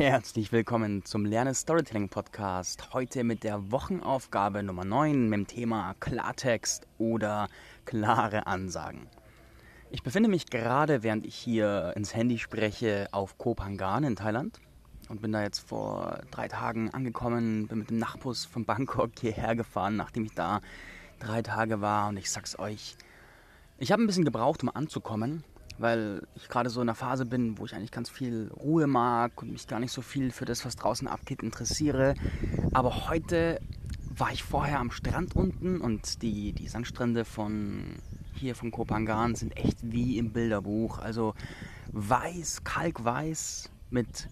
[0.00, 2.94] Herzlich willkommen zum Lerne Storytelling Podcast.
[2.94, 7.48] Heute mit der Wochenaufgabe Nummer 9 mit dem Thema Klartext oder
[7.84, 9.08] klare Ansagen.
[9.90, 14.58] Ich befinde mich gerade, während ich hier ins Handy spreche, auf Koh Phangan in Thailand
[15.10, 19.54] und bin da jetzt vor drei Tagen angekommen, bin mit dem Nachtbus von Bangkok hierher
[19.54, 20.62] gefahren, nachdem ich da
[21.18, 22.96] drei Tage war und ich sag's euch,
[23.76, 25.44] ich habe ein bisschen gebraucht, um anzukommen,
[25.80, 29.40] weil ich gerade so in einer Phase bin, wo ich eigentlich ganz viel Ruhe mag
[29.42, 32.14] und mich gar nicht so viel für das, was draußen abgeht, interessiere.
[32.72, 33.60] Aber heute
[34.08, 37.96] war ich vorher am Strand unten und die, die Sandstrände von
[38.34, 40.98] hier von Kopangan sind echt wie im Bilderbuch.
[40.98, 41.34] Also
[41.92, 44.28] weiß, kalkweiß mit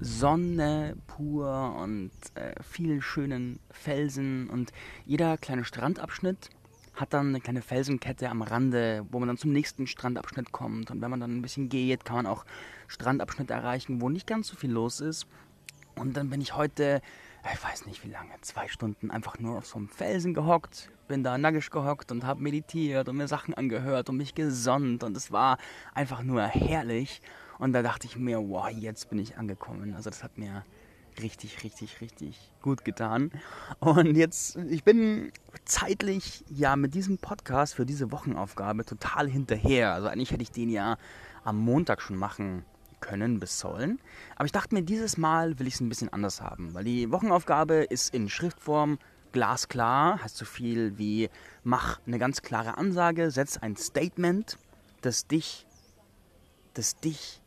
[0.00, 4.72] Sonne pur und äh, vielen schönen Felsen und
[5.04, 6.50] jeder kleine Strandabschnitt
[6.94, 10.90] hat dann eine kleine Felsenkette am Rande, wo man dann zum nächsten Strandabschnitt kommt.
[10.90, 12.44] Und wenn man dann ein bisschen geht, kann man auch
[12.88, 15.26] Strandabschnitte erreichen, wo nicht ganz so viel los ist.
[15.96, 17.00] Und dann bin ich heute,
[17.52, 21.22] ich weiß nicht wie lange, zwei Stunden einfach nur auf so einem Felsen gehockt, bin
[21.24, 25.02] da nackig gehockt und habe meditiert und mir Sachen angehört und mich gesonnt.
[25.02, 25.58] Und es war
[25.94, 27.20] einfach nur herrlich.
[27.58, 29.94] Und da dachte ich mir, wow, jetzt bin ich angekommen.
[29.94, 30.64] Also das hat mir
[31.20, 33.30] richtig, richtig, richtig gut getan.
[33.78, 35.32] Und jetzt, ich bin
[35.64, 39.92] zeitlich ja mit diesem Podcast für diese Wochenaufgabe total hinterher.
[39.92, 40.96] Also eigentlich hätte ich den ja
[41.44, 42.64] am Montag schon machen
[43.00, 43.98] können bis sollen.
[44.36, 47.10] Aber ich dachte mir, dieses Mal will ich es ein bisschen anders haben, weil die
[47.10, 48.98] Wochenaufgabe ist in Schriftform
[49.32, 51.30] glasklar, heißt so viel wie
[51.62, 54.58] mach eine ganz klare Ansage, setz ein Statement,
[55.00, 55.66] das dich,
[56.74, 57.39] das dich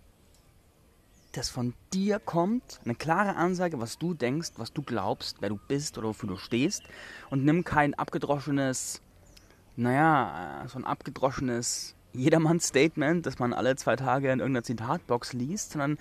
[1.33, 5.59] das von dir kommt, eine klare Ansage, was du denkst, was du glaubst, wer du
[5.67, 6.83] bist oder wofür du stehst
[7.29, 9.01] und nimm kein abgedroschenes,
[9.75, 15.97] naja, so ein abgedroschenes Jedermanns-Statement, das man alle zwei Tage in irgendeiner Zitatbox liest, sondern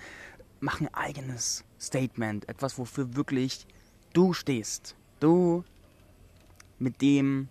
[0.59, 3.65] mach ein eigenes Statement, etwas, wofür wirklich
[4.13, 4.95] du stehst.
[5.19, 5.63] Du
[6.77, 7.49] mit dem,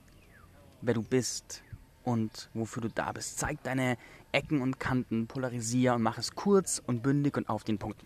[0.81, 1.62] wer du bist
[2.05, 3.39] und wofür du da bist.
[3.39, 3.97] Zeig deine
[4.33, 8.05] Ecken und Kanten, polarisiere und mache es kurz und bündig und auf den Punkt.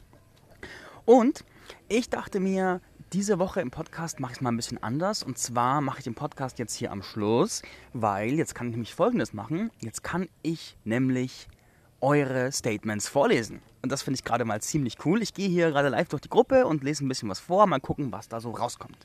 [1.04, 1.44] Und
[1.88, 2.80] ich dachte mir,
[3.12, 5.22] diese Woche im Podcast mache ich es mal ein bisschen anders.
[5.22, 7.62] Und zwar mache ich den Podcast jetzt hier am Schluss,
[7.92, 9.70] weil jetzt kann ich nämlich Folgendes machen.
[9.80, 11.48] Jetzt kann ich nämlich
[12.00, 13.62] eure Statements vorlesen.
[13.82, 15.22] Und das finde ich gerade mal ziemlich cool.
[15.22, 17.66] Ich gehe hier gerade live durch die Gruppe und lese ein bisschen was vor.
[17.66, 18.98] Mal gucken, was da so rauskommt.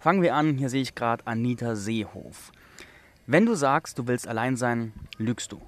[0.00, 0.58] Fangen wir an.
[0.58, 2.50] Hier sehe ich gerade Anita Seehof.
[3.28, 5.60] Wenn du sagst, du willst allein sein, lügst du.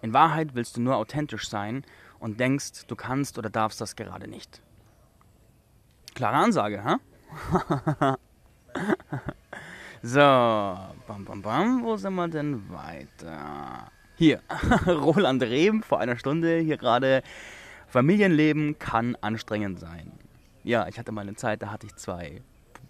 [0.00, 1.84] In Wahrheit willst du nur authentisch sein
[2.18, 4.60] und denkst, du kannst oder darfst das gerade nicht.
[6.16, 6.96] Klare Ansage, hä?
[10.02, 13.92] so, bam, bam, bam, wo sind wir denn weiter?
[14.16, 14.42] Hier,
[14.86, 17.22] Roland Rehm vor einer Stunde hier gerade.
[17.86, 20.10] Familienleben kann anstrengend sein.
[20.64, 22.42] Ja, ich hatte mal eine Zeit, da hatte ich zwei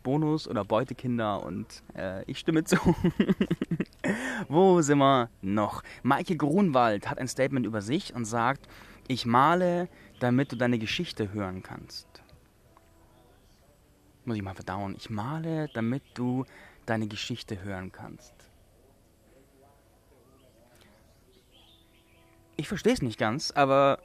[0.03, 2.77] Bonus- oder Beutekinder und äh, ich stimme zu.
[4.49, 5.83] Wo sind wir noch?
[6.03, 8.69] Maike Grunwald hat ein Statement über sich und sagt,
[9.09, 9.89] ich male,
[10.21, 12.07] damit du deine Geschichte hören kannst.
[14.25, 14.95] Muss ich mal verdauen.
[14.97, 16.45] Ich male, damit du
[16.87, 18.35] deine Geschichte hören kannst.
[22.57, 23.99] Ich verstehe es nicht ganz, aber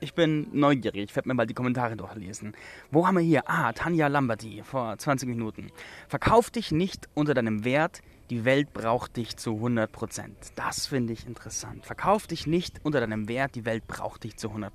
[0.00, 1.10] ich bin neugierig.
[1.10, 2.54] Ich werde mir mal die Kommentare durchlesen.
[2.90, 3.48] Wo haben wir hier?
[3.48, 5.70] Ah, Tanja Lamberti vor 20 Minuten.
[6.08, 8.02] Verkauf dich nicht unter deinem Wert.
[8.30, 10.30] Die Welt braucht dich zu 100%.
[10.56, 11.86] Das finde ich interessant.
[11.86, 13.54] Verkauf dich nicht unter deinem Wert.
[13.54, 14.70] Die Welt braucht dich zu 100%.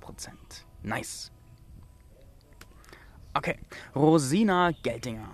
[0.82, 1.30] Nice.
[3.34, 3.58] Okay.
[3.94, 5.28] Rosina Geltinger.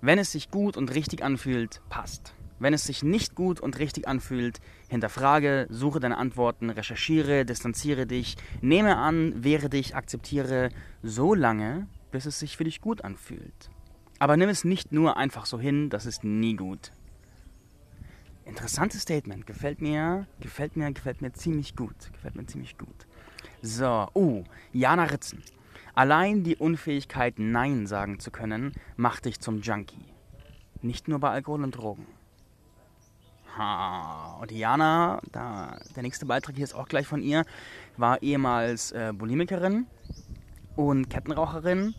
[0.00, 2.34] Wenn es sich gut und richtig anfühlt, passt.
[2.60, 8.36] Wenn es sich nicht gut und richtig anfühlt, hinterfrage, suche deine Antworten, recherchiere, distanziere dich,
[8.60, 10.68] nehme an, wehre dich, akzeptiere,
[11.02, 13.70] so lange, bis es sich für dich gut anfühlt.
[14.18, 16.92] Aber nimm es nicht nur einfach so hin, das ist nie gut.
[18.44, 23.06] Interessantes Statement, gefällt mir, gefällt mir, gefällt mir ziemlich gut, gefällt mir ziemlich gut.
[23.62, 25.42] So, uh, Jana Ritzen.
[25.94, 30.12] Allein die Unfähigkeit, Nein sagen zu können, macht dich zum Junkie.
[30.82, 32.06] Nicht nur bei Alkohol und Drogen.
[33.56, 34.38] Ha.
[34.40, 37.44] Und Diana, da, der nächste Beitrag hier ist auch gleich von ihr,
[37.96, 39.86] war ehemals äh, Bulimikerin
[40.76, 41.94] und Kettenraucherin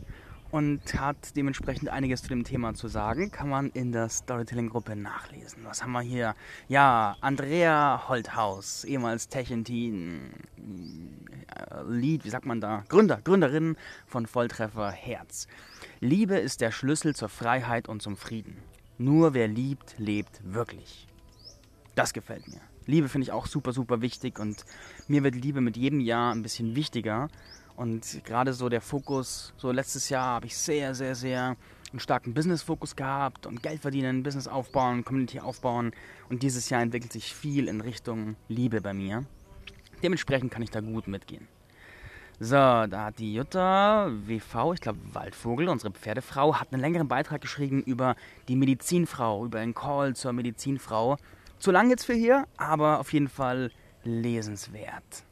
[0.52, 3.32] und hat dementsprechend einiges zu dem Thema zu sagen.
[3.32, 5.64] Kann man in der Storytelling-Gruppe nachlesen.
[5.66, 6.36] Was haben wir hier?
[6.68, 12.84] Ja, Andrea Holthaus, ehemals Techentin, äh, Lead, wie sagt man da?
[12.90, 15.48] Gründer, Gründerin von Volltreffer Herz.
[16.00, 18.58] Liebe ist der Schlüssel zur Freiheit und zum Frieden.
[18.98, 21.08] Nur wer liebt, lebt wirklich.
[21.96, 22.62] Das gefällt mir.
[22.86, 24.66] Liebe finde ich auch super, super wichtig und
[25.08, 27.28] mir wird Liebe mit jedem Jahr ein bisschen wichtiger.
[27.76, 31.56] Und gerade so der Fokus, so letztes Jahr habe ich sehr, sehr, sehr
[31.92, 35.92] einen starken Business-Fokus gehabt und Geld verdienen, Business aufbauen, Community aufbauen.
[36.30, 39.26] Und dieses Jahr entwickelt sich viel in Richtung Liebe bei mir.
[40.02, 41.48] Dementsprechend kann ich da gut mitgehen.
[42.40, 47.42] So, da hat die Jutta WV, ich glaube Waldvogel, unsere Pferdefrau, hat einen längeren Beitrag
[47.42, 48.16] geschrieben über
[48.48, 51.18] die Medizinfrau, über einen Call zur Medizinfrau.
[51.62, 53.70] Zu lang jetzt für hier, aber auf jeden Fall
[54.04, 55.24] lesenswert.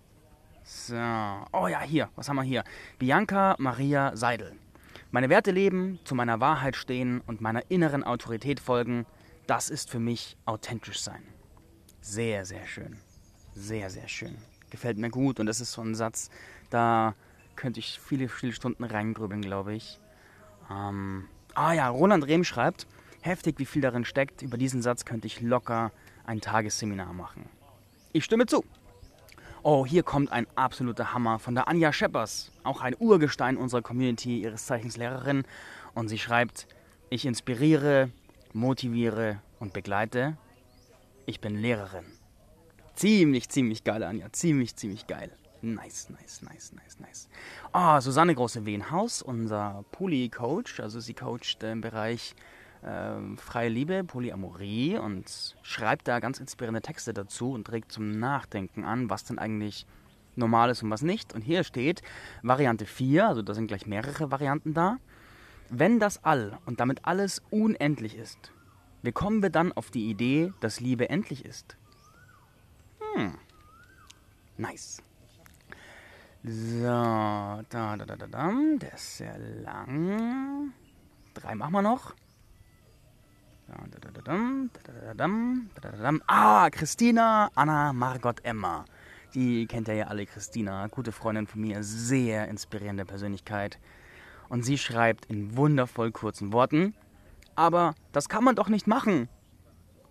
[0.64, 2.64] So, oh ja, hier, was haben wir hier?
[3.00, 4.56] Bianca Maria Seidel.
[5.10, 9.08] Meine Werte leben, zu meiner Wahrheit stehen und meiner inneren Autorität folgen,
[9.48, 11.24] das ist für mich authentisch sein.
[12.00, 12.98] Sehr, sehr schön.
[13.56, 14.38] Sehr, sehr schön.
[14.70, 16.30] Gefällt mir gut und das ist so ein Satz,
[16.70, 17.16] da
[17.56, 20.00] könnte ich viele, viele Stunden reingrübeln, glaube ich.
[20.70, 22.86] Ähm, ah ja, Roland Rehm schreibt,
[23.22, 25.92] heftig wie viel darin steckt, über diesen Satz könnte ich locker
[26.30, 27.50] ein Tagesseminar machen.
[28.14, 28.64] Ich stimme zu.
[29.64, 34.40] Oh, hier kommt ein absoluter Hammer von der Anja Scheppers, auch ein Urgestein unserer Community,
[34.42, 35.44] ihres Zeichens Lehrerin.
[35.96, 36.68] Und sie schreibt,
[37.10, 38.12] ich inspiriere,
[38.54, 40.38] motiviere und begleite.
[41.26, 42.06] Ich bin Lehrerin.
[42.94, 44.31] Ziemlich, ziemlich geil, Anja.
[44.31, 45.31] Ziemlich, ziemlich geil.
[45.62, 47.28] Nice, nice, nice, nice, nice.
[47.74, 50.80] Oh, Susanne Große-Wehenhaus, unser Poly-Coach.
[50.80, 52.36] Also sie coacht im Bereich
[52.81, 58.84] äh, freie Liebe, Polyamorie und schreibt da ganz inspirierende Texte dazu und regt zum Nachdenken
[58.84, 59.86] an, was denn eigentlich
[60.36, 61.34] normal ist und was nicht.
[61.34, 62.02] Und hier steht
[62.42, 64.98] Variante 4, also da sind gleich mehrere Varianten da.
[65.70, 68.52] Wenn das All und damit alles unendlich ist,
[69.02, 71.78] wie kommen wir dann auf die Idee, dass Liebe endlich ist?
[73.16, 73.36] Hm.
[74.58, 75.02] Nice.
[76.44, 78.52] So, da, da, da, da, da.
[78.78, 80.74] Der ist sehr lang.
[81.34, 82.14] Drei machen wir noch.
[86.27, 88.86] Ah, Christina, Anna, Margot, Emma.
[89.33, 90.88] Die kennt ihr ja alle, Christina.
[90.88, 93.80] Gute Freundin von mir, sehr inspirierende Persönlichkeit.
[94.50, 96.95] Und sie schreibt in wundervoll kurzen Worten,
[97.56, 99.30] aber das kann man doch nicht machen.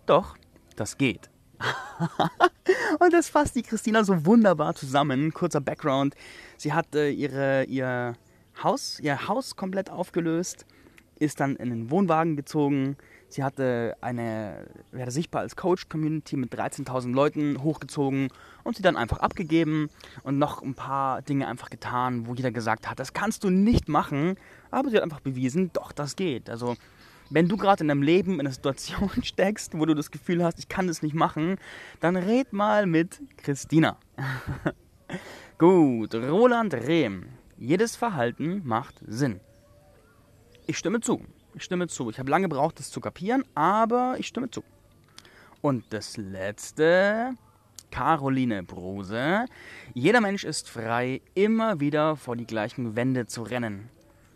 [0.06, 0.36] Doch,
[0.76, 1.30] das geht.
[3.00, 5.32] und das fasst die Christina so wunderbar zusammen.
[5.32, 6.14] Kurzer Background.
[6.56, 8.14] Sie hat äh, ihre, ihr,
[8.62, 10.66] Haus, ihr Haus komplett aufgelöst,
[11.18, 12.96] ist dann in einen Wohnwagen gezogen.
[13.30, 18.28] Sie hatte eine, werde sichtbar als Coach-Community mit 13.000 Leuten hochgezogen
[18.64, 19.90] und sie dann einfach abgegeben
[20.22, 23.88] und noch ein paar Dinge einfach getan, wo jeder gesagt hat, das kannst du nicht
[23.88, 24.36] machen.
[24.70, 26.48] Aber sie hat einfach bewiesen, doch, das geht.
[26.48, 26.76] Also
[27.30, 30.58] wenn du gerade in deinem Leben in einer Situation steckst, wo du das Gefühl hast,
[30.58, 31.56] ich kann das nicht machen,
[32.00, 33.98] dann red mal mit Christina.
[35.58, 37.26] Gut, Roland Rehm.
[37.58, 39.40] Jedes Verhalten macht Sinn.
[40.66, 41.22] Ich stimme zu.
[41.54, 42.10] Ich stimme zu.
[42.10, 44.62] Ich habe lange gebraucht, das zu kapieren, aber ich stimme zu.
[45.60, 47.34] Und das letzte,
[47.90, 49.46] Caroline Bruse.
[49.94, 53.88] Jeder Mensch ist frei, immer wieder vor die gleichen Wände zu rennen.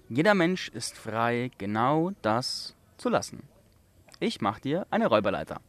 [0.09, 3.43] Jeder Mensch ist frei, genau das zu lassen.
[4.21, 5.61] Ich mach dir eine Räuberleiter.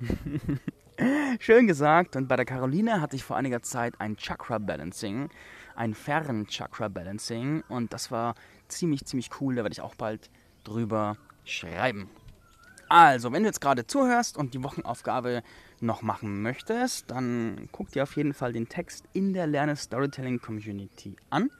[1.40, 2.16] Schön gesagt.
[2.16, 5.28] Und bei der Caroline hatte ich vor einiger Zeit ein Chakra Balancing,
[5.74, 7.62] ein Fern-Chakra Balancing.
[7.68, 8.34] Und das war
[8.68, 9.56] ziemlich, ziemlich cool.
[9.56, 10.30] Da werde ich auch bald
[10.66, 12.08] drüber schreiben.
[12.88, 15.42] Also, wenn du jetzt gerade zuhörst und die Wochenaufgabe
[15.80, 20.40] noch machen möchtest, dann guck dir auf jeden Fall den Text in der Lerne Storytelling
[20.40, 21.50] Community an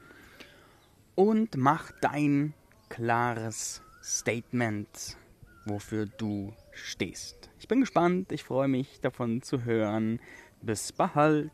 [1.15, 2.53] und mach dein
[2.89, 5.17] klares Statement,
[5.65, 7.49] wofür du stehst.
[7.59, 10.19] Ich bin gespannt, ich freue mich davon zu hören.
[10.61, 11.51] Bis bald.